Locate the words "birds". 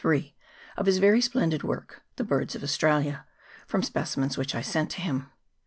2.23-2.55